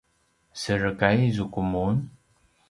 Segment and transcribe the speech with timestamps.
[0.61, 1.95] serekay zuku mun?